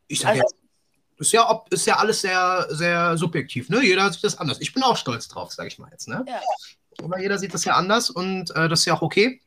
Ich, 0.07 0.17
ich 0.17 0.19
sage 0.19 0.41
also, 0.41 0.43
jetzt, 0.43 0.55
ist 1.19 1.31
ja, 1.33 1.63
ist 1.69 1.85
ja 1.85 1.97
alles 1.97 2.21
sehr, 2.21 2.67
sehr 2.69 3.17
subjektiv, 3.17 3.69
ne? 3.69 3.83
Jeder 3.83 4.11
sieht 4.11 4.23
das 4.23 4.37
anders. 4.37 4.59
Ich 4.59 4.73
bin 4.73 4.81
auch 4.83 4.97
stolz 4.97 5.27
drauf, 5.27 5.51
sage 5.51 5.67
ich 5.67 5.77
mal 5.77 5.89
jetzt, 5.91 6.07
ne? 6.07 6.25
Ja. 6.27 6.39
Aber 7.03 7.19
jeder 7.19 7.37
sieht 7.37 7.53
das 7.53 7.65
ja 7.65 7.73
anders 7.73 8.09
und 8.09 8.55
äh, 8.55 8.67
das 8.69 8.81
ist 8.81 8.85
ja 8.85 8.95
auch 8.95 9.01
okay. 9.01 9.41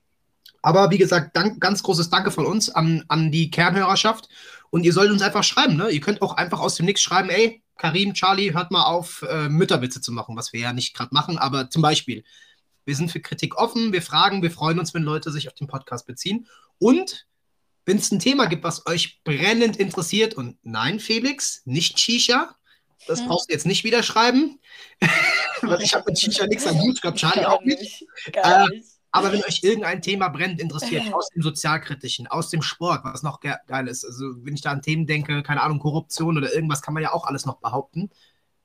Aber 0.63 0.91
wie 0.91 0.99
gesagt, 0.99 1.37
dank, 1.37 1.61
ganz 1.61 1.83
großes 1.83 2.11
Danke 2.11 2.31
von 2.31 2.47
uns 2.47 2.71
an, 2.71 3.05
an 3.09 3.31
die 3.31 3.51
Kernhörerschaft. 3.51 4.29
Und 4.71 4.83
ihr 4.85 4.93
sollt 4.93 5.13
uns 5.13 5.23
einfach 5.23 5.45
schreiben, 5.45 5.77
ne? 5.77 5.91
Ihr 5.91 6.01
könnt 6.01 6.23
auch 6.23 6.37
einfach 6.37 6.61
aus 6.61 6.75
dem 6.75 6.87
Nix 6.87 7.01
schreiben, 7.01 7.31
ey, 7.31 7.63
Karim, 7.77 8.15
Charlie, 8.15 8.55
hört 8.55 8.71
mal 8.71 8.85
auf, 8.85 9.23
äh, 9.23 9.49
Mütterwitze 9.49 10.01
zu 10.01 10.13
machen, 10.13 10.37
was 10.37 10.53
wir 10.53 10.61
ja 10.61 10.73
nicht 10.73 10.95
gerade 10.95 11.15
machen, 11.15 11.39
aber 11.39 11.71
zum 11.71 11.83
Beispiel, 11.83 12.25
wir 12.85 12.97
sind 12.97 13.11
für 13.11 13.21
Kritik 13.21 13.57
offen, 13.57 13.93
wir 13.93 14.03
fragen, 14.03 14.43
wir 14.43 14.51
freuen 14.51 14.79
uns, 14.79 14.95
wenn 14.95 15.03
Leute 15.03 15.31
sich 15.31 15.49
auf 15.49 15.55
den 15.55 15.67
Podcast 15.67 16.07
beziehen. 16.07 16.47
Und 16.79 17.27
wenn 17.85 17.99
es 17.99 18.11
ein 18.11 18.21
Thema 18.21 18.47
gibt, 18.47 18.65
was 18.65 18.87
euch 18.87 19.21
brennend 19.25 19.77
interessiert, 19.77 20.35
und 20.35 20.57
nein, 20.63 21.01
Felix, 21.01 21.63
nicht 21.65 21.99
Shisha, 21.99 22.57
das 23.07 23.21
hm. 23.21 23.29
brauchst 23.29 23.49
du 23.49 23.53
jetzt 23.53 23.67
nicht 23.67 23.85
wieder 23.85 24.03
schreiben, 24.03 24.61
weil 25.63 25.83
ich 25.83 25.95
habe 25.95 26.05
mit 26.09 26.19
Shisha 26.19 26.47
nichts 26.47 26.67
am 26.67 26.81
Hut, 26.81 26.97
ich 26.97 27.03
glaube, 27.03 27.17
Charlie 27.17 27.45
auch 27.45 27.63
nicht. 27.63 27.81
nicht. 27.81 28.07
Gar 28.33 28.69
nicht. 28.69 28.85
Äh, 28.85 28.96
aber 29.17 29.33
wenn 29.33 29.45
euch 29.45 29.61
irgendein 29.63 30.03
Thema 30.03 30.29
brennend 30.29 30.61
interessiert, 30.61 31.13
aus 31.13 31.29
dem 31.31 31.43
Sozialkritischen, 31.43 32.27
aus 32.27 32.51
dem 32.51 32.63
Sport, 32.63 33.01
was 33.05 33.23
noch 33.23 33.41
ge 33.41 33.55
geil 33.67 33.89
ist, 33.89 34.05
also 34.05 34.35
wenn 34.45 34.55
ich 34.55 34.63
da 34.63 34.71
an 34.71 34.83
Themen 34.83 35.07
denke, 35.07 35.43
keine 35.43 35.63
Ahnung, 35.63 35.79
Korruption 35.79 36.37
oder 36.37 36.53
irgendwas, 36.53 36.83
kann 36.83 36.95
man 36.95 37.03
ja 37.03 37.13
auch 37.13 37.27
alles 37.27 37.47
noch 37.47 37.57
behaupten, 37.57 38.11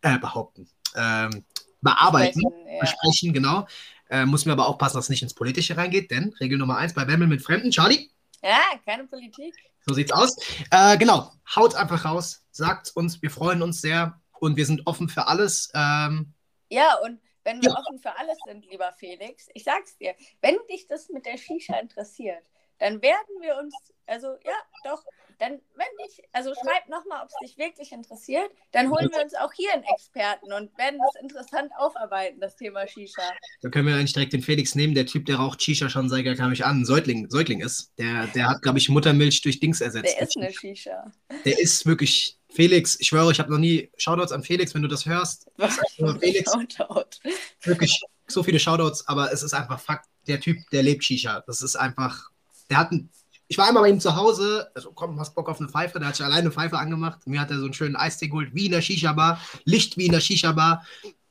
äh, 0.01 0.17
behaupten, 0.19 0.67
ähm, 0.95 1.43
bearbeiten, 1.81 2.41
besprechen, 2.41 2.73
ja. 2.73 2.79
besprechen 2.79 3.33
genau. 3.33 3.67
Äh, 4.09 4.25
muss 4.25 4.45
mir 4.45 4.51
aber 4.51 4.67
aufpassen, 4.67 4.97
dass 4.97 5.05
es 5.05 5.09
nicht 5.09 5.23
ins 5.23 5.33
Politische 5.33 5.77
reingeht, 5.77 6.11
denn 6.11 6.33
Regel 6.39 6.57
Nummer 6.57 6.77
eins 6.77 6.93
bei 6.93 7.05
Bämmel 7.05 7.27
mit 7.27 7.41
Fremden. 7.41 7.71
Charlie? 7.71 8.09
Ja, 8.43 8.59
keine 8.85 9.05
Politik. 9.05 9.55
So 9.87 9.93
sieht's 9.93 10.11
aus. 10.11 10.35
Äh, 10.69 10.97
genau, 10.97 11.31
haut 11.55 11.75
einfach 11.75 12.05
raus, 12.05 12.43
sagt 12.51 12.91
uns, 12.95 13.21
wir 13.21 13.31
freuen 13.31 13.61
uns 13.61 13.81
sehr 13.81 14.19
und 14.39 14.57
wir 14.57 14.65
sind 14.65 14.85
offen 14.85 15.09
für 15.09 15.27
alles. 15.27 15.71
Ähm, 15.73 16.33
ja, 16.69 16.95
und 17.03 17.19
wenn 17.51 17.61
wir 17.61 17.71
offen 17.71 17.99
für 17.99 18.17
alles 18.17 18.37
sind, 18.45 18.65
lieber 18.65 18.93
Felix, 18.93 19.49
ich 19.53 19.63
sag's 19.63 19.97
dir, 19.97 20.15
wenn 20.39 20.55
dich 20.69 20.87
das 20.87 21.09
mit 21.09 21.25
der 21.25 21.37
Shisha 21.37 21.77
interessiert, 21.79 22.43
dann 22.81 22.99
werden 23.03 23.35
wir 23.41 23.57
uns, 23.57 23.75
also 24.07 24.27
ja, 24.43 24.57
doch, 24.83 25.03
dann, 25.37 25.59
wenn 25.75 25.87
dich, 26.03 26.23
also 26.33 26.51
schreib 26.53 26.89
nochmal, 26.89 27.23
ob 27.23 27.29
es 27.29 27.35
dich 27.47 27.57
wirklich 27.57 27.91
interessiert, 27.91 28.49
dann 28.71 28.89
holen 28.89 29.07
wir 29.11 29.21
uns 29.23 29.35
auch 29.35 29.53
hier 29.53 29.71
einen 29.71 29.83
Experten 29.83 30.51
und 30.51 30.75
werden 30.79 30.99
das 30.99 31.21
interessant 31.21 31.71
aufarbeiten, 31.77 32.39
das 32.39 32.55
Thema 32.55 32.87
Shisha. 32.87 33.21
Da 33.61 33.69
können 33.69 33.87
wir 33.87 33.95
eigentlich 33.95 34.13
direkt 34.13 34.33
den 34.33 34.41
Felix 34.41 34.73
nehmen, 34.73 34.95
der 34.95 35.05
Typ, 35.05 35.27
der 35.27 35.35
raucht 35.35 35.61
Shisha 35.61 35.89
schon 35.89 36.09
seit 36.09 36.25
gar 36.25 36.49
nicht 36.49 36.65
an, 36.65 36.83
Säugling, 36.83 37.29
Säugling 37.29 37.61
ist. 37.61 37.91
Der, 37.99 38.25
der 38.27 38.49
hat, 38.49 38.63
glaube 38.63 38.79
ich, 38.79 38.89
Muttermilch 38.89 39.41
durch 39.41 39.59
Dings 39.59 39.79
ersetzt. 39.79 40.15
Der 40.15 40.21
ist 40.23 40.37
eine 40.37 40.51
Shisha. 40.51 41.11
Der 41.45 41.59
ist 41.59 41.85
wirklich, 41.85 42.39
Felix, 42.49 42.99
ich 42.99 43.07
schwöre, 43.07 43.31
ich 43.31 43.39
habe 43.39 43.51
noch 43.51 43.59
nie 43.59 43.91
Shoutouts 43.97 44.31
an 44.31 44.41
Felix, 44.41 44.73
wenn 44.73 44.81
du 44.81 44.87
das 44.87 45.05
hörst. 45.05 45.51
Felix, 46.19 46.51
Shoutout. 46.51 47.19
Wirklich 47.61 48.01
so 48.27 48.41
viele 48.41 48.59
Shoutouts, 48.59 49.07
aber 49.07 49.31
es 49.31 49.43
ist 49.43 49.53
einfach 49.53 49.79
Fakt, 49.79 50.07
der 50.27 50.39
Typ, 50.39 50.57
der 50.71 50.81
lebt 50.81 51.03
Shisha. 51.03 51.43
Das 51.45 51.61
ist 51.61 51.75
einfach, 51.75 52.31
der 52.71 52.79
hat 52.79 52.91
ein 52.91 53.09
ich 53.51 53.57
war 53.57 53.67
einmal 53.67 53.83
bei 53.83 53.89
ihm 53.89 53.99
zu 53.99 54.15
Hause, 54.15 54.71
also 54.73 54.93
komm, 54.93 55.19
hast 55.19 55.35
Bock 55.35 55.49
auf 55.49 55.59
eine 55.59 55.67
Pfeife? 55.67 55.99
Der 55.99 56.07
hat 56.07 56.15
sich 56.15 56.23
alleine 56.23 56.43
eine 56.43 56.51
Pfeife 56.51 56.77
angemacht. 56.77 57.27
Mir 57.27 57.41
hat 57.41 57.51
er 57.51 57.57
so 57.57 57.65
einen 57.65 57.73
schönen 57.73 57.97
Eistee 57.97 58.29
geholt, 58.29 58.55
wie 58.55 58.67
in 58.67 58.71
der 58.71 58.81
Shisha-Bar, 58.81 59.41
Licht 59.65 59.97
wie 59.97 60.05
in 60.05 60.13
der 60.13 60.21
Shisha-Bar. 60.21 60.87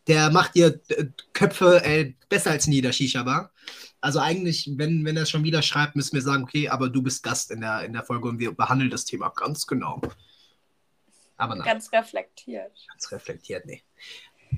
Der 0.07 0.29
macht 0.29 0.55
dir 0.55 0.79
äh, 0.89 1.07
Köpfe 1.33 1.83
ey, 1.83 2.15
besser 2.29 2.51
als 2.51 2.67
nie 2.67 2.77
in 2.77 2.83
der 2.83 2.93
Shisha-Bar. 2.93 3.51
Also 4.03 4.19
eigentlich, 4.19 4.71
wenn, 4.77 5.03
wenn 5.07 5.17
er 5.17 5.23
es 5.23 5.31
schon 5.31 5.45
wieder 5.45 5.63
schreibt, 5.63 5.97
müssen 5.97 6.13
wir 6.13 6.21
sagen, 6.21 6.43
okay, 6.43 6.69
aber 6.69 6.91
du 6.91 7.01
bist 7.01 7.23
Gast 7.23 7.51
in 7.51 7.63
der, 7.63 7.85
in 7.85 7.95
der 7.95 8.05
Folge 8.05 8.29
und 8.29 8.39
wir 8.39 8.55
behandeln 8.55 8.91
das 8.91 9.07
Thema 9.07 9.31
ganz 9.31 9.67
genau. 9.67 10.03
Aber 11.39 11.55
nein. 11.55 11.65
Ganz 11.65 11.91
reflektiert. 11.91 12.73
Ganz 12.87 13.13
reflektiert, 13.13 13.65
nee. 13.65 13.83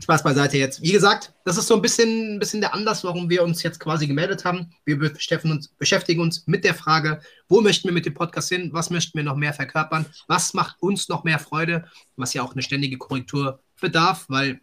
Spaß 0.00 0.22
beiseite 0.22 0.56
jetzt. 0.56 0.80
Wie 0.82 0.92
gesagt, 0.92 1.34
das 1.44 1.58
ist 1.58 1.66
so 1.66 1.74
ein 1.74 1.82
bisschen, 1.82 2.36
ein 2.36 2.38
bisschen 2.38 2.60
der 2.60 2.74
Anlass, 2.74 3.04
warum 3.04 3.28
wir 3.28 3.42
uns 3.42 3.62
jetzt 3.62 3.78
quasi 3.78 4.06
gemeldet 4.06 4.44
haben. 4.44 4.74
Wir 4.84 4.98
beschäftigen 4.98 5.52
uns, 5.52 5.68
beschäftigen 5.68 6.20
uns 6.20 6.46
mit 6.46 6.64
der 6.64 6.74
Frage, 6.74 7.20
wo 7.48 7.60
möchten 7.60 7.88
wir 7.88 7.92
mit 7.92 8.06
dem 8.06 8.14
Podcast 8.14 8.48
hin? 8.48 8.70
Was 8.72 8.90
möchten 8.90 9.16
wir 9.16 9.24
noch 9.24 9.36
mehr 9.36 9.52
verkörpern? 9.52 10.06
Was 10.28 10.54
macht 10.54 10.80
uns 10.80 11.08
noch 11.08 11.24
mehr 11.24 11.38
Freude? 11.38 11.84
Was 12.16 12.34
ja 12.34 12.42
auch 12.42 12.52
eine 12.52 12.62
ständige 12.62 12.98
Korrektur 12.98 13.60
bedarf, 13.80 14.24
weil 14.28 14.60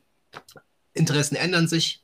Interessen 0.94 1.36
ändern 1.36 1.68
sich. 1.68 2.04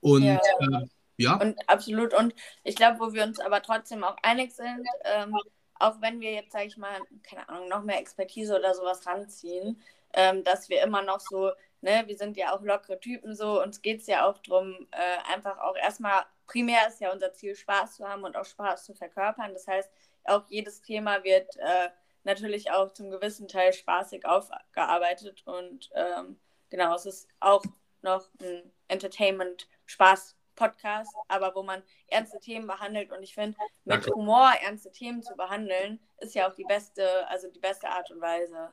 Und 0.00 0.24
ja. 0.24 0.36
Äh, 0.60 0.86
ja. 1.16 1.34
Und 1.36 1.56
absolut. 1.68 2.14
Und 2.14 2.34
ich 2.64 2.76
glaube, 2.76 3.00
wo 3.00 3.12
wir 3.12 3.24
uns 3.24 3.40
aber 3.40 3.62
trotzdem 3.62 4.04
auch 4.04 4.16
einig 4.22 4.52
sind, 4.52 4.86
ähm, 5.04 5.34
auch 5.74 6.00
wenn 6.00 6.20
wir 6.20 6.32
jetzt, 6.32 6.52
sage 6.52 6.66
ich 6.66 6.76
mal, 6.76 7.00
keine 7.22 7.48
Ahnung, 7.48 7.68
noch 7.68 7.82
mehr 7.82 7.98
Expertise 7.98 8.56
oder 8.56 8.74
sowas 8.74 9.06
ranziehen, 9.06 9.80
ähm, 10.12 10.44
dass 10.44 10.68
wir 10.68 10.82
immer 10.82 11.02
noch 11.02 11.20
so 11.20 11.50
ne, 11.80 12.04
wir 12.06 12.16
sind 12.16 12.36
ja 12.36 12.54
auch 12.54 12.62
lockere 12.62 13.00
Typen 13.00 13.34
so, 13.34 13.62
uns 13.62 13.82
geht 13.82 14.00
es 14.00 14.06
ja 14.06 14.28
auch 14.28 14.38
darum, 14.38 14.88
äh, 14.90 15.32
einfach 15.32 15.58
auch 15.58 15.76
erstmal, 15.76 16.24
primär 16.46 16.88
ist 16.88 17.00
ja 17.00 17.12
unser 17.12 17.32
Ziel, 17.32 17.54
Spaß 17.54 17.96
zu 17.96 18.08
haben 18.08 18.24
und 18.24 18.36
auch 18.36 18.44
Spaß 18.44 18.84
zu 18.84 18.94
verkörpern. 18.94 19.52
Das 19.52 19.66
heißt, 19.66 19.90
auch 20.24 20.44
jedes 20.48 20.82
Thema 20.82 21.22
wird 21.24 21.56
äh, 21.56 21.88
natürlich 22.24 22.70
auch 22.70 22.92
zum 22.92 23.10
gewissen 23.10 23.48
Teil 23.48 23.72
spaßig 23.72 24.26
aufgearbeitet 24.26 25.42
und 25.46 25.90
ähm, 25.94 26.38
genau, 26.70 26.94
es 26.94 27.06
ist 27.06 27.28
auch 27.40 27.64
noch 28.02 28.28
ein 28.40 28.70
Entertainment-Spaß-Podcast, 28.88 31.14
aber 31.28 31.54
wo 31.54 31.62
man 31.62 31.82
ernste 32.08 32.38
Themen 32.38 32.66
behandelt 32.66 33.10
und 33.12 33.22
ich 33.22 33.34
finde, 33.34 33.56
mit 33.84 34.04
Danke. 34.04 34.14
Humor 34.14 34.52
ernste 34.62 34.92
Themen 34.92 35.22
zu 35.22 35.34
behandeln, 35.36 36.00
ist 36.18 36.34
ja 36.34 36.48
auch 36.48 36.54
die 36.54 36.64
beste, 36.64 37.26
also 37.28 37.50
die 37.50 37.60
beste 37.60 37.88
Art 37.88 38.10
und 38.10 38.20
Weise. 38.20 38.72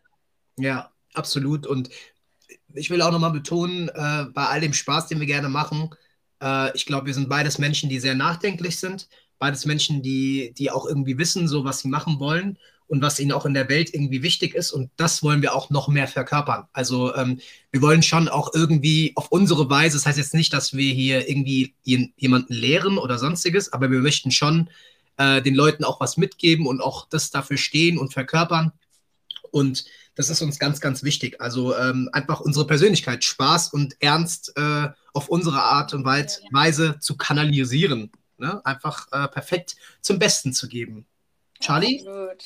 Ja, 0.57 0.91
absolut. 1.13 1.65
Und 1.67 1.89
ich 2.73 2.89
will 2.89 3.01
auch 3.01 3.11
nochmal 3.11 3.31
betonen, 3.31 3.89
äh, 3.89 4.25
bei 4.33 4.45
all 4.47 4.61
dem 4.61 4.73
Spaß, 4.73 5.07
den 5.07 5.19
wir 5.19 5.27
gerne 5.27 5.49
machen, 5.49 5.89
äh, 6.41 6.75
ich 6.75 6.85
glaube, 6.85 7.07
wir 7.07 7.13
sind 7.13 7.29
beides 7.29 7.57
Menschen, 7.57 7.89
die 7.89 7.99
sehr 7.99 8.15
nachdenklich 8.15 8.79
sind, 8.79 9.07
beides 9.39 9.65
Menschen, 9.65 10.01
die, 10.01 10.53
die 10.57 10.71
auch 10.71 10.85
irgendwie 10.85 11.17
wissen, 11.17 11.47
so 11.47 11.63
was 11.63 11.79
sie 11.79 11.87
machen 11.87 12.19
wollen 12.19 12.57
und 12.87 13.01
was 13.01 13.19
ihnen 13.19 13.31
auch 13.31 13.45
in 13.45 13.53
der 13.53 13.67
Welt 13.69 13.93
irgendwie 13.93 14.21
wichtig 14.21 14.53
ist. 14.53 14.71
Und 14.71 14.91
das 14.95 15.23
wollen 15.23 15.41
wir 15.41 15.55
auch 15.55 15.69
noch 15.69 15.87
mehr 15.87 16.07
verkörpern. 16.07 16.65
Also 16.71 17.15
ähm, 17.15 17.39
wir 17.71 17.81
wollen 17.81 18.03
schon 18.03 18.27
auch 18.27 18.53
irgendwie 18.53 19.13
auf 19.15 19.31
unsere 19.31 19.69
Weise, 19.69 19.97
das 19.97 20.05
heißt 20.05 20.17
jetzt 20.17 20.33
nicht, 20.33 20.53
dass 20.53 20.75
wir 20.75 20.93
hier 20.93 21.27
irgendwie 21.27 21.73
jemanden 21.83 22.53
lehren 22.53 22.97
oder 22.97 23.17
sonstiges, 23.17 23.73
aber 23.73 23.89
wir 23.89 23.99
möchten 23.99 24.31
schon 24.31 24.69
äh, 25.17 25.41
den 25.41 25.55
Leuten 25.55 25.83
auch 25.83 25.99
was 25.99 26.17
mitgeben 26.17 26.67
und 26.67 26.81
auch 26.81 27.07
das 27.09 27.31
dafür 27.31 27.57
stehen 27.57 27.97
und 27.97 28.13
verkörpern. 28.13 28.71
Und 29.55 29.85
das 30.15 30.29
ist 30.29 30.41
uns 30.41 30.59
ganz, 30.59 30.81
ganz 30.81 31.01
wichtig. 31.03 31.39
Also 31.39 31.77
ähm, 31.77 32.09
einfach 32.11 32.41
unsere 32.41 32.67
Persönlichkeit, 32.67 33.23
Spaß 33.23 33.71
und 33.71 33.95
Ernst 34.01 34.51
äh, 34.57 34.89
auf 35.13 35.29
unsere 35.29 35.61
Art 35.61 35.93
und 35.93 36.03
Weise 36.03 36.99
zu 36.99 37.15
kanalisieren. 37.15 38.11
Ne? 38.37 38.59
Einfach 38.65 39.07
äh, 39.13 39.29
perfekt 39.29 39.77
zum 40.01 40.19
Besten 40.19 40.51
zu 40.51 40.67
geben. 40.67 41.07
Charlie? 41.61 41.99
Absolut. 41.99 42.43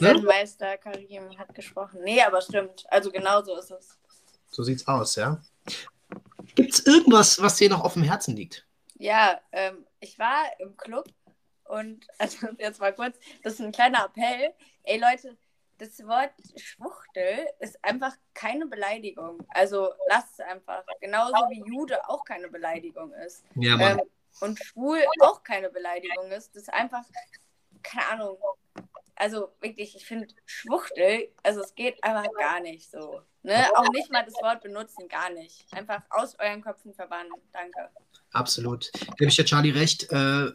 Ne? 0.00 0.22
Meister 0.22 0.78
Karim 0.78 1.38
hat 1.38 1.54
gesprochen. 1.54 2.00
Nee, 2.02 2.22
aber 2.22 2.40
stimmt. 2.40 2.86
Also 2.88 3.12
genau 3.12 3.44
so 3.44 3.58
ist 3.58 3.70
es. 3.70 3.98
So 4.50 4.62
sieht's 4.62 4.88
aus, 4.88 5.14
ja. 5.16 5.42
Gibt 6.54 6.72
es 6.72 6.86
irgendwas, 6.86 7.42
was 7.42 7.56
dir 7.56 7.68
noch 7.68 7.84
auf 7.84 7.92
dem 7.92 8.02
Herzen 8.02 8.34
liegt? 8.34 8.66
Ja, 8.94 9.38
ähm, 9.52 9.84
ich 10.00 10.18
war 10.18 10.44
im 10.58 10.74
Club 10.78 11.12
und, 11.64 12.06
also 12.18 12.46
jetzt 12.56 12.80
mal 12.80 12.94
kurz, 12.94 13.18
das 13.42 13.54
ist 13.54 13.60
ein 13.60 13.72
kleiner 13.72 14.06
Appell. 14.06 14.54
Ey 14.84 14.98
Leute, 14.98 15.36
das 15.78 15.98
Wort 16.06 16.32
Schwuchtel 16.56 17.46
ist 17.60 17.82
einfach 17.82 18.14
keine 18.34 18.66
Beleidigung. 18.66 19.46
Also 19.48 19.90
lasst 20.08 20.34
es 20.34 20.40
einfach. 20.40 20.84
Genauso 21.00 21.34
wie 21.50 21.62
Jude 21.66 22.08
auch 22.08 22.24
keine 22.24 22.48
Beleidigung 22.48 23.12
ist. 23.12 23.44
Ja, 23.54 23.76
Mann. 23.76 23.98
Ähm, 24.00 24.10
und 24.40 24.58
schwul 24.62 25.00
auch 25.20 25.42
keine 25.42 25.70
Beleidigung 25.70 26.30
ist. 26.30 26.54
Das 26.54 26.62
ist 26.64 26.72
einfach, 26.72 27.04
keine 27.82 28.06
Ahnung. 28.08 28.38
Also 29.16 29.52
wirklich, 29.60 29.96
ich 29.96 30.06
finde 30.06 30.28
Schwuchtel, 30.46 31.28
also 31.42 31.60
es 31.60 31.74
geht 31.74 32.02
einfach 32.04 32.30
gar 32.38 32.60
nicht 32.60 32.88
so. 32.88 33.22
Ne? 33.42 33.66
Auch 33.74 33.90
nicht 33.90 34.12
mal 34.12 34.24
das 34.24 34.34
Wort 34.34 34.62
benutzen, 34.62 35.08
gar 35.08 35.30
nicht. 35.30 35.66
Einfach 35.72 36.02
aus 36.10 36.36
euren 36.38 36.62
Köpfen 36.62 36.94
verbannen. 36.94 37.32
Danke. 37.52 37.88
Absolut. 38.32 38.92
Gebe 39.16 39.30
ich 39.30 39.36
dir 39.36 39.44
Charlie 39.44 39.70
recht. 39.70 40.12
Äh, 40.12 40.52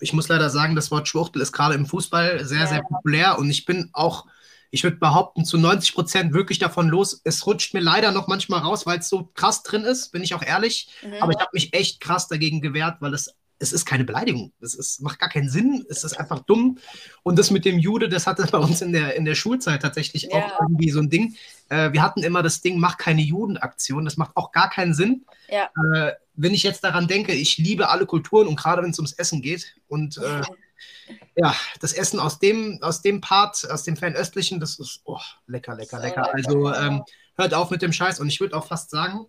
ich 0.00 0.12
muss 0.12 0.28
leider 0.28 0.50
sagen, 0.50 0.74
das 0.74 0.90
Wort 0.90 1.08
Schwuchtel 1.08 1.40
ist 1.40 1.52
gerade 1.52 1.74
im 1.74 1.86
Fußball 1.86 2.44
sehr, 2.44 2.60
ja. 2.60 2.66
sehr 2.66 2.82
populär 2.82 3.38
und 3.38 3.48
ich 3.48 3.64
bin 3.64 3.88
auch 3.92 4.26
ich 4.70 4.84
würde 4.84 4.96
behaupten, 4.96 5.44
zu 5.44 5.56
90 5.56 5.94
Prozent 5.94 6.32
wirklich 6.34 6.58
davon 6.58 6.88
los. 6.88 7.20
Es 7.24 7.46
rutscht 7.46 7.74
mir 7.74 7.80
leider 7.80 8.12
noch 8.12 8.28
manchmal 8.28 8.60
raus, 8.60 8.86
weil 8.86 8.98
es 8.98 9.08
so 9.08 9.30
krass 9.34 9.62
drin 9.62 9.84
ist, 9.84 10.12
bin 10.12 10.22
ich 10.22 10.34
auch 10.34 10.42
ehrlich. 10.42 10.88
Mhm. 11.02 11.14
Aber 11.20 11.32
ich 11.32 11.38
habe 11.38 11.50
mich 11.52 11.74
echt 11.74 12.00
krass 12.00 12.28
dagegen 12.28 12.60
gewehrt, 12.60 12.96
weil 13.00 13.14
es, 13.14 13.34
es 13.58 13.72
ist 13.72 13.86
keine 13.86 14.04
Beleidigung. 14.04 14.52
Es 14.60 14.74
ist, 14.74 15.00
macht 15.00 15.18
gar 15.18 15.30
keinen 15.30 15.48
Sinn. 15.48 15.86
Es 15.88 16.04
ist 16.04 16.20
einfach 16.20 16.40
dumm. 16.40 16.78
Und 17.22 17.38
das 17.38 17.50
mit 17.50 17.64
dem 17.64 17.78
Jude, 17.78 18.08
das 18.08 18.26
hatte 18.26 18.46
bei 18.50 18.58
uns 18.58 18.82
in 18.82 18.92
der, 18.92 19.16
in 19.16 19.24
der 19.24 19.34
Schulzeit 19.34 19.80
tatsächlich 19.80 20.24
ja. 20.24 20.30
auch 20.36 20.60
irgendwie 20.60 20.90
so 20.90 21.00
ein 21.00 21.08
Ding. 21.08 21.34
Äh, 21.70 21.92
wir 21.92 22.02
hatten 22.02 22.22
immer 22.22 22.42
das 22.42 22.60
Ding, 22.60 22.78
mach 22.78 22.98
keine 22.98 23.22
Judenaktion. 23.22 24.04
Das 24.04 24.18
macht 24.18 24.36
auch 24.36 24.52
gar 24.52 24.68
keinen 24.68 24.92
Sinn. 24.92 25.24
Ja. 25.48 25.70
Äh, 25.94 26.12
wenn 26.34 26.54
ich 26.54 26.62
jetzt 26.62 26.84
daran 26.84 27.08
denke, 27.08 27.32
ich 27.32 27.56
liebe 27.56 27.88
alle 27.88 28.06
Kulturen 28.06 28.46
und 28.46 28.56
gerade 28.56 28.82
wenn 28.82 28.90
es 28.90 28.98
ums 28.98 29.12
Essen 29.14 29.40
geht 29.40 29.74
und 29.88 30.18
äh, 30.18 30.42
ja, 31.36 31.54
das 31.80 31.92
Essen 31.92 32.20
aus 32.20 32.38
dem, 32.38 32.78
aus 32.82 33.02
dem 33.02 33.20
Part, 33.20 33.68
aus 33.70 33.82
dem 33.82 33.96
Fernöstlichen, 33.96 34.60
das 34.60 34.78
ist 34.78 35.02
oh, 35.04 35.20
lecker, 35.46 35.74
lecker, 35.74 36.00
lecker. 36.00 36.32
Also 36.34 36.72
ähm, 36.72 37.04
hört 37.36 37.54
auf 37.54 37.70
mit 37.70 37.82
dem 37.82 37.92
Scheiß 37.92 38.20
und 38.20 38.28
ich 38.28 38.40
würde 38.40 38.56
auch 38.56 38.66
fast 38.66 38.90
sagen, 38.90 39.26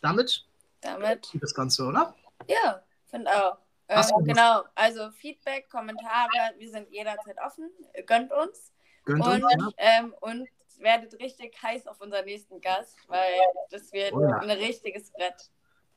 damit, 0.00 0.46
damit 0.80 1.28
das 1.34 1.54
Ganze, 1.54 1.84
oder? 1.84 2.14
Ja, 2.46 2.82
finde 3.06 3.30
auch. 3.30 3.58
Ähm, 3.88 4.04
genau, 4.24 4.64
also 4.74 5.10
Feedback, 5.12 5.68
Kommentare, 5.70 6.52
wir 6.58 6.70
sind 6.70 6.90
jederzeit 6.90 7.36
offen. 7.44 7.70
Gönnt 8.06 8.30
uns. 8.32 8.72
Gönnt 9.04 9.24
und, 9.24 9.44
uns, 9.44 9.74
ja. 9.78 9.98
ähm, 9.98 10.14
und 10.20 10.46
werdet 10.78 11.18
richtig 11.20 11.60
heiß 11.62 11.86
auf 11.86 12.00
unseren 12.00 12.24
nächsten 12.24 12.60
Gast, 12.60 12.96
weil 13.08 13.40
das 13.70 13.92
wird 13.92 14.12
oh 14.12 14.22
ja. 14.22 14.38
ein 14.38 14.50
richtiges 14.50 15.10
Brett. 15.10 15.50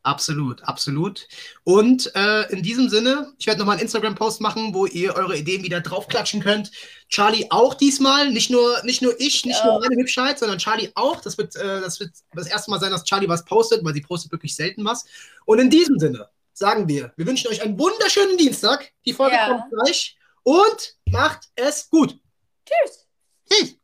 Absolut, 0.03 0.63
absolut. 0.63 1.27
Und 1.63 2.11
äh, 2.15 2.51
in 2.51 2.63
diesem 2.63 2.89
Sinne, 2.89 3.33
ich 3.37 3.45
werde 3.45 3.59
nochmal 3.59 3.75
einen 3.75 3.83
Instagram-Post 3.83 4.41
machen, 4.41 4.73
wo 4.73 4.87
ihr 4.87 5.15
eure 5.15 5.37
Ideen 5.37 5.63
wieder 5.63 5.79
draufklatschen 5.79 6.41
könnt. 6.41 6.71
Charlie 7.07 7.45
auch 7.51 7.75
diesmal, 7.75 8.31
nicht 8.31 8.49
nur, 8.49 8.81
nicht 8.83 9.03
nur 9.03 9.13
ich, 9.19 9.45
nicht 9.45 9.59
ja. 9.59 9.65
nur 9.65 9.79
meine 9.79 9.95
Hübschheit, 9.95 10.39
sondern 10.39 10.57
Charlie 10.57 10.89
auch. 10.95 11.21
Das 11.21 11.37
wird, 11.37 11.55
äh, 11.55 11.81
das 11.81 11.99
wird 11.99 12.11
das 12.33 12.47
erste 12.47 12.71
Mal 12.71 12.79
sein, 12.79 12.91
dass 12.91 13.03
Charlie 13.03 13.29
was 13.29 13.45
postet, 13.45 13.85
weil 13.85 13.93
sie 13.93 14.01
postet 14.01 14.31
wirklich 14.31 14.55
selten 14.55 14.83
was. 14.85 15.05
Und 15.45 15.59
in 15.59 15.69
diesem 15.69 15.99
Sinne 15.99 16.29
sagen 16.53 16.87
wir, 16.87 17.13
wir 17.15 17.27
wünschen 17.27 17.51
euch 17.51 17.61
einen 17.61 17.77
wunderschönen 17.77 18.37
Dienstag. 18.37 18.91
Die 19.05 19.13
Folge 19.13 19.35
ja. 19.35 19.49
kommt 19.49 19.71
gleich 19.71 20.17
und 20.41 20.95
macht 21.11 21.49
es 21.55 21.89
gut. 21.89 22.17
Tschüss. 22.65 23.07
Tschüss. 23.47 23.80